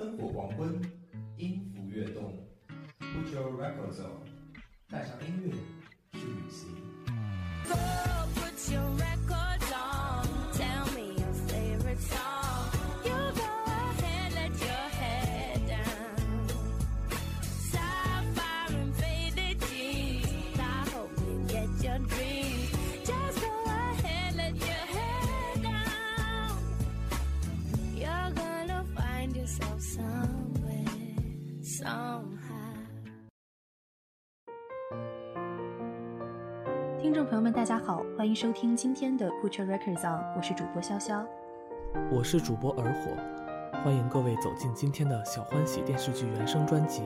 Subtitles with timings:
[0.00, 0.80] 灯火黄昏，
[1.36, 2.32] 音符跃动
[2.98, 4.24] ，Put your records on，
[4.88, 5.52] 带上音乐
[6.18, 6.70] 去旅行。
[37.00, 41.24] 听众朋友们，大家好，欢迎收听今天的 Put Your Records On，我是主播潇潇。
[42.10, 43.12] 我是主播尔火，
[43.84, 47.04] 欢迎各位走进今天的小欢喜电视剧原声专辑。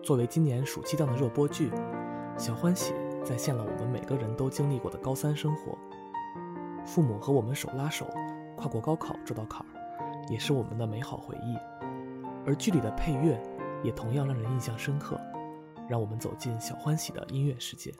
[0.00, 1.68] 作为今年暑期档的热播剧，
[2.38, 2.92] 《小欢喜》
[3.24, 5.76] 再现了我们每个人都经历过的高三生活。
[6.84, 8.06] 父母和我们手拉手
[8.56, 9.66] 跨过高考这道坎儿，
[10.30, 11.56] 也是我们的美好回忆。
[12.46, 13.36] 而剧里的配乐
[13.82, 15.20] 也同样让人印象深刻，
[15.88, 17.92] 让我们走进小欢喜的音乐世界。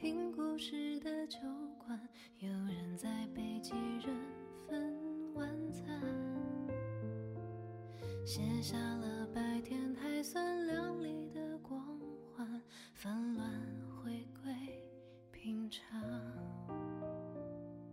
[0.00, 1.38] 听故事的酒
[1.76, 2.00] 馆，
[2.38, 4.14] 有人在被几人
[4.68, 4.94] 份
[5.34, 5.84] 晚餐，
[8.24, 11.98] 写下了白天还算亮丽的光
[12.32, 12.62] 环，
[12.94, 13.50] 纷乱
[13.90, 14.54] 回归
[15.32, 16.00] 平常。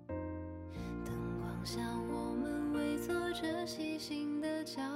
[0.07, 4.94] 灯光下，我们围坐着细心的交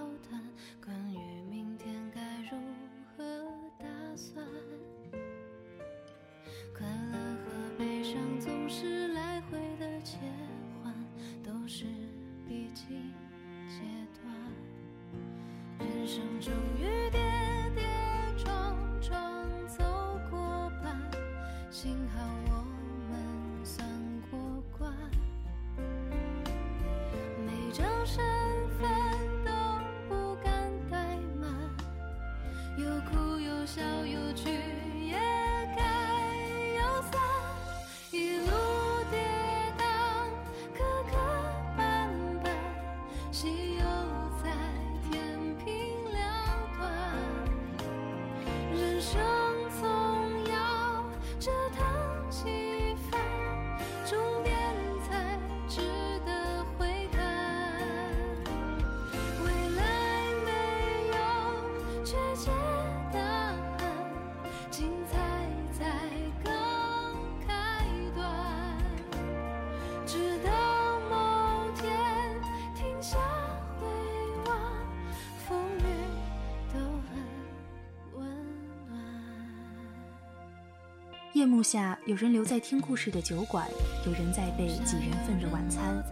[81.39, 83.65] 夜幕下，有人留在听故事的酒馆，
[84.05, 86.03] 有人在备几人份的晚餐。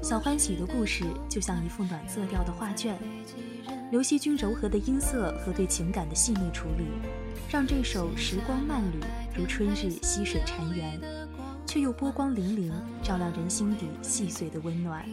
[0.00, 2.96] 小欢喜的故事就像一幅暖色调的画卷，
[3.90, 6.84] 刘惜君柔和的音色和对情感的细腻处理，
[7.50, 9.00] 让这首《时光慢旅》
[9.36, 11.00] 如春日溪水潺湲，
[11.66, 12.70] 却又波光粼粼，
[13.02, 15.04] 照亮人心底细碎的温暖。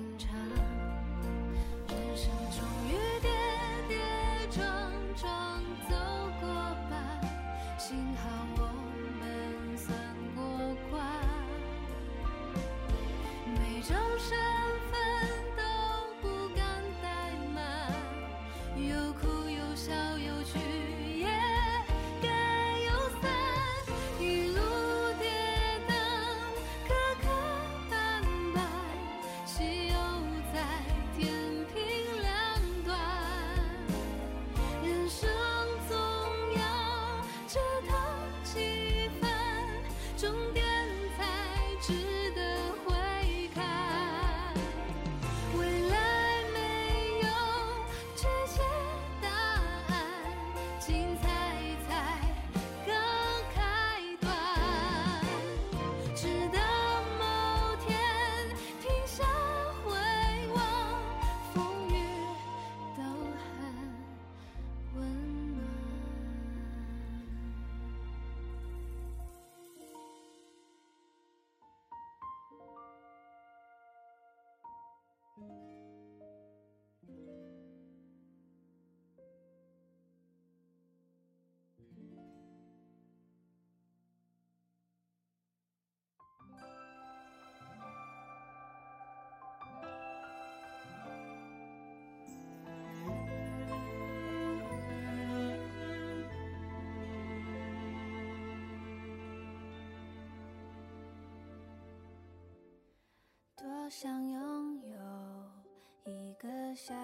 [103.62, 106.96] 多想拥有一个小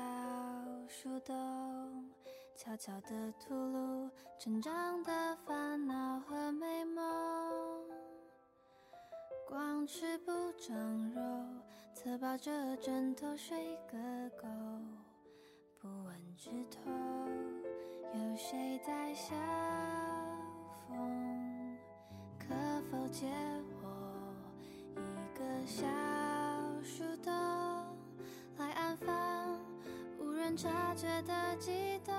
[0.87, 1.35] 树洞，
[2.55, 4.09] 悄悄地吐露
[4.39, 7.03] 成长的烦恼和美梦。
[9.49, 10.73] 光吃不长
[11.11, 11.21] 肉，
[11.93, 14.47] 侧抱着枕头睡个够。
[15.81, 16.89] 不问枝头
[18.13, 19.35] 有谁在笑，
[20.87, 21.77] 风，
[22.39, 22.55] 可
[22.89, 23.27] 否借
[30.55, 32.13] 察觉的悸动。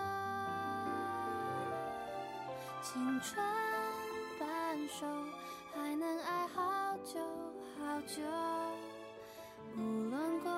[2.83, 3.43] 青春
[4.39, 5.07] 半熟，
[5.75, 7.19] 还能爱好久
[7.79, 8.23] 好久。
[9.77, 9.81] 无
[10.11, 10.51] 论过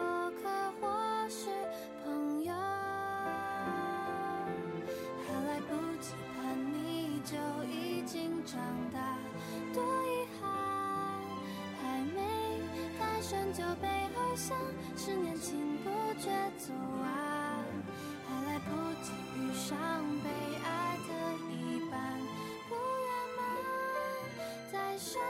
[0.43, 0.49] 客
[0.81, 1.49] 或是
[2.05, 2.53] 朋友，
[5.25, 8.59] 还来不及叛逆就已经长
[8.93, 9.17] 大，
[9.73, 10.51] 多遗憾，
[11.81, 12.17] 还没
[12.99, 14.57] 诞生就被偶像，
[14.97, 15.91] 是年轻不
[16.21, 17.18] 觉走完，
[24.99, 25.23] 伤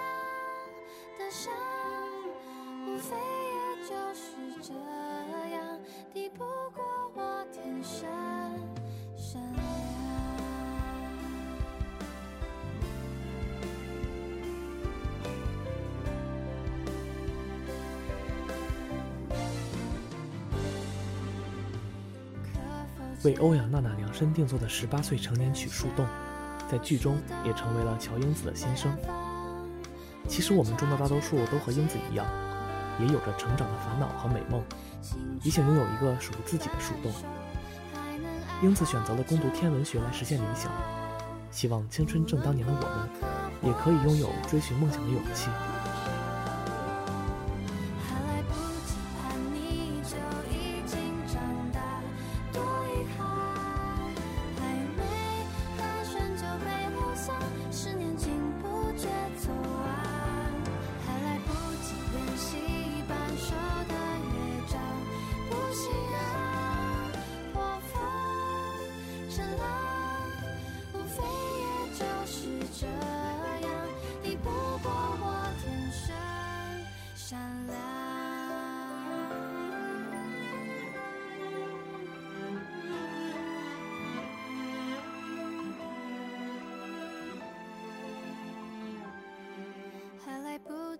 [1.18, 1.52] 的伤，
[2.86, 4.32] 无非也就是
[4.62, 4.72] 这
[5.54, 5.78] 样，
[6.10, 6.82] 抵不过
[7.14, 8.08] 我天生
[9.14, 9.62] 善良。
[23.24, 26.06] 为欧阳娜娜量身定做的十八岁成年曲《树洞》，
[26.70, 28.90] 在剧中也成为了乔英子的心声。
[30.28, 32.26] 其实我们中的大多数都和英子一样，
[33.00, 34.62] 也有着成长的烦恼和美梦，
[35.42, 37.10] 也想拥有一个属于自己的树洞。
[38.62, 40.70] 英子选择了攻读天文学来实现理想，
[41.50, 43.08] 希望青春正当年的我们，
[43.62, 45.48] 也可以拥有追寻梦想的勇气。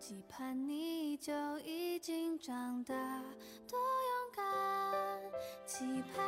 [0.08, 1.34] 期盼你就
[1.66, 2.94] 已经长大，
[3.68, 4.42] 多勇敢！
[5.66, 6.24] 期盼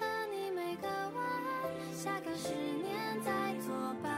[0.00, 3.72] 和你每个晚安，下个十年再作
[4.02, 4.10] 伴。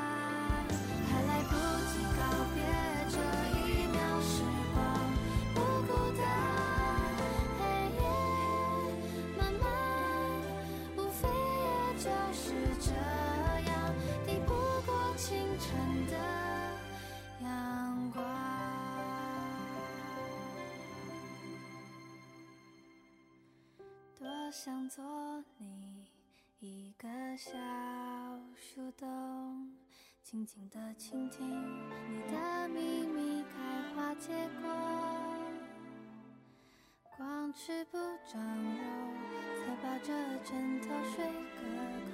[1.10, 1.52] 还来不
[1.92, 2.64] 及告别
[3.10, 3.18] 这
[3.60, 4.00] 一秒
[24.56, 25.04] 想做
[25.58, 26.06] 你
[26.60, 27.52] 一个小
[28.54, 29.76] 树洞，
[30.22, 31.46] 静静的倾听
[32.08, 34.32] 你的秘密开花结
[34.62, 34.70] 果。
[37.18, 38.80] 光吃不长肉，
[39.58, 42.05] 侧抱着枕头睡个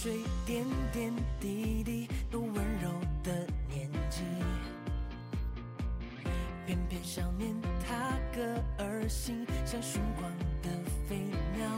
[0.00, 2.88] 水，点点滴滴都温柔
[3.24, 4.22] 的年纪。
[6.64, 7.52] 翩翩上面
[7.84, 10.30] 踏歌而行，像寻光
[10.62, 10.68] 的
[11.08, 11.16] 飞
[11.56, 11.68] 鸟。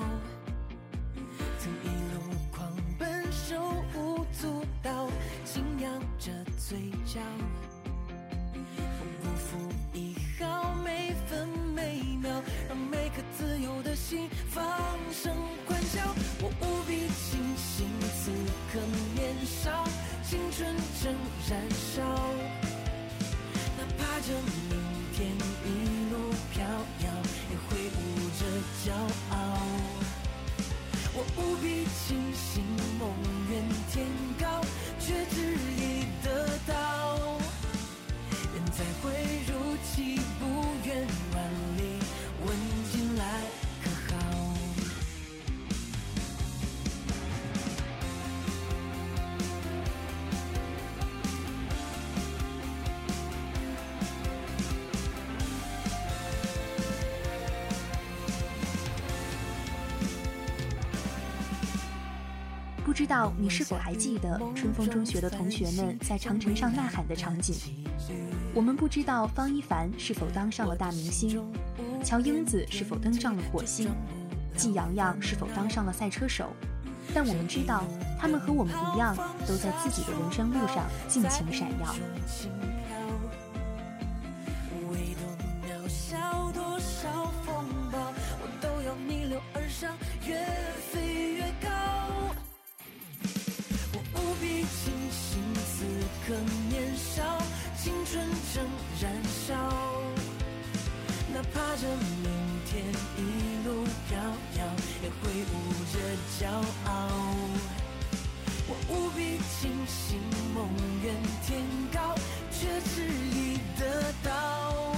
[1.58, 2.20] 曾一路
[2.52, 3.58] 狂奔，手
[3.94, 5.08] 舞足蹈，
[5.46, 7.22] 轻扬着嘴角。
[62.90, 67.54] 不知道你是否还记得春风中学的同学们在长城上呐喊的场景？
[68.52, 71.40] 我们不知道方一凡是否当上了大明星，
[72.02, 73.92] 乔英子是否登上了火星，
[74.56, 76.50] 季洋洋是否当上了赛车手，
[77.14, 77.84] 但我们知道，
[78.18, 79.16] 他们和我们一样，
[79.46, 81.94] 都在自己的人生路上尽情闪耀。
[96.68, 97.22] 年少
[97.76, 98.64] 青春正
[99.00, 99.12] 燃
[99.46, 99.54] 烧
[101.32, 102.30] 哪怕这明
[102.66, 102.84] 天
[103.16, 104.18] 一路飘
[104.58, 104.66] 摇
[105.02, 105.54] 也挥舞
[105.92, 105.98] 着
[106.38, 106.50] 骄
[106.86, 107.08] 傲
[108.68, 110.20] 我无比清醒
[110.54, 110.68] 梦
[111.02, 111.14] 远
[111.46, 111.62] 天
[111.92, 112.14] 高
[112.50, 114.94] 却执意得到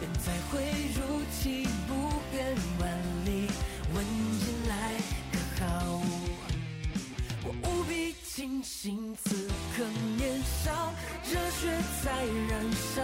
[0.00, 0.62] 愿再会
[0.94, 2.88] 如期不远万
[3.24, 3.48] 里
[3.94, 4.04] 问
[4.38, 4.92] 近来
[5.32, 6.00] 可好
[7.44, 10.03] 我无比清醒此刻。
[11.34, 11.66] 热血
[12.04, 12.12] 在
[12.48, 12.62] 燃
[12.94, 13.02] 烧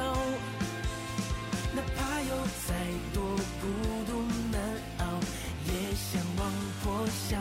[1.75, 2.37] 哪怕有
[2.69, 2.75] 再
[3.13, 3.25] 多
[3.61, 3.67] 孤
[4.07, 4.23] 独
[4.53, 4.61] 难
[4.99, 5.05] 熬
[5.67, 7.37] 也向往破晓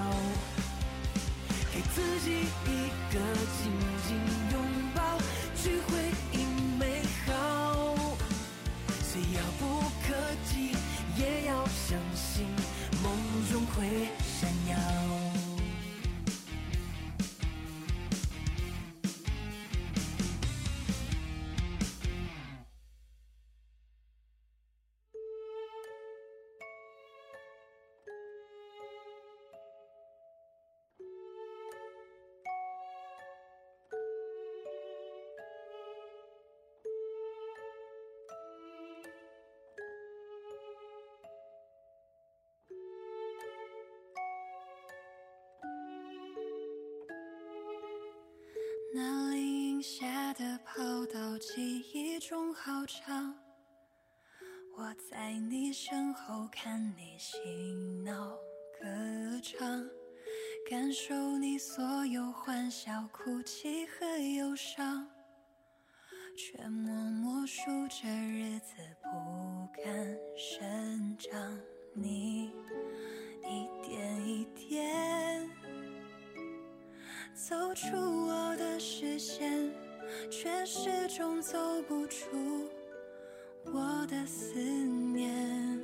[1.72, 2.32] 给自己
[2.66, 3.20] 一个
[3.62, 3.72] 紧
[4.08, 4.18] 紧
[4.52, 4.60] 拥
[4.96, 5.20] 抱
[5.56, 7.96] 去回应美好。
[9.04, 10.72] 虽遥不可及
[11.16, 12.48] 也要相信
[13.04, 13.14] 梦
[13.52, 15.19] 终会闪耀。
[49.00, 53.34] 那林荫下的跑道，记忆中好长。
[54.76, 57.40] 我在你身后看你嬉
[58.04, 58.36] 闹
[58.78, 59.90] 歌唱，
[60.70, 65.10] 感受你所有欢笑、哭泣和忧伤，
[66.36, 71.58] 却默默数着日子不敢生长。
[71.94, 72.52] 你
[73.46, 75.59] 一点一点。
[77.34, 77.96] 走出
[78.28, 79.72] 我的视线，
[80.30, 81.58] 却始终走
[81.88, 82.28] 不出
[83.66, 85.80] 我的思念。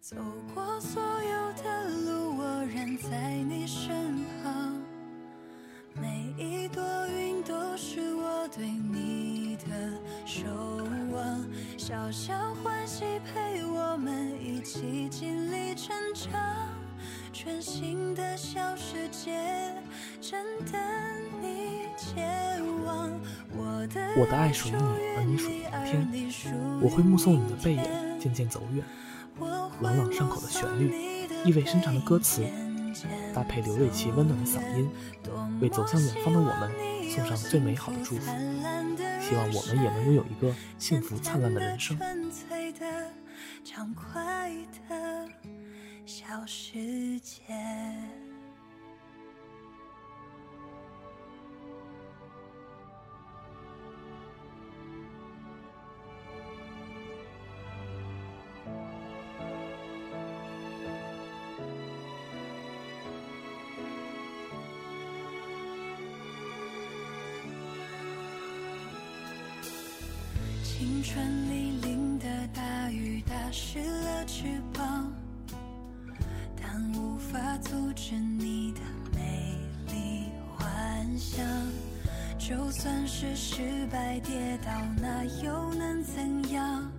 [0.00, 0.16] 走
[0.54, 4.80] 过所有的路，我仍在你身旁。
[5.94, 9.92] 每一朵云都是我对你的
[10.24, 10.46] 守
[11.12, 11.44] 望，
[11.76, 16.67] 小小欢喜陪我们一起经历成长。
[17.48, 19.40] 全新的小世界，
[20.20, 20.38] 正
[20.70, 20.78] 等
[21.40, 23.10] 你前往。
[23.56, 24.78] 我的爱属于你，
[25.16, 25.62] 而你属于
[26.12, 26.54] 明天。
[26.82, 27.82] 我会目送你的背影
[28.20, 28.84] 渐渐走远。
[29.80, 30.92] 朗朗上口的旋律，
[31.46, 32.44] 意味深长的歌词，
[33.34, 34.90] 搭配刘瑞琦温暖的嗓音，
[35.62, 36.70] 为走向远方的我们
[37.08, 38.30] 送上最美好的祝福。
[39.22, 41.98] 希望我们也能拥有一个幸福灿烂的人生。
[46.08, 47.42] 小世界。
[70.64, 74.97] 青春里淋的大雨，打湿了翅膀。
[82.48, 84.70] 就算是失败跌倒，
[85.02, 86.90] 那又能怎样？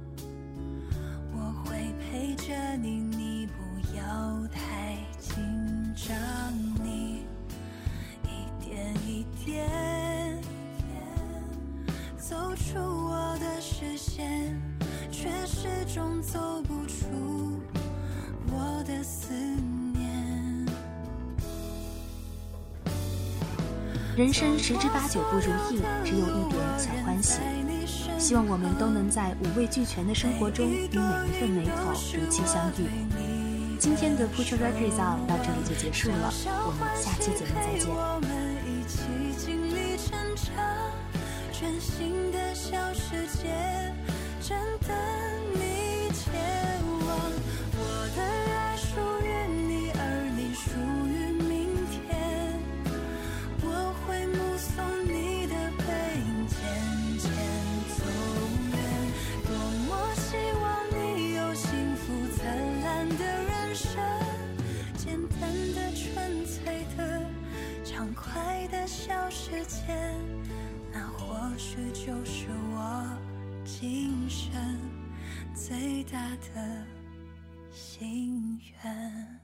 [1.34, 5.41] 我会陪着你，你不要太紧
[5.96, 6.15] 张。
[6.84, 7.24] 你
[8.25, 10.39] 一点一点
[12.15, 14.56] 走出我的视线，
[15.12, 16.58] 却始终走
[24.19, 27.39] 人生十之八九不如意，只有一点小欢喜。
[28.17, 32.89] 希望我们都能在五味俱全的生活中，与每一份美好如期相遇。
[33.79, 37.88] 今天的 Put Your Records On 到这里就结束了，我们下期节目再见。
[68.00, 69.94] 畅快的小世界，
[70.89, 73.06] 那或许就是我
[73.65, 74.53] 今生
[75.53, 76.18] 最大
[76.56, 76.86] 的
[77.74, 79.39] 心愿。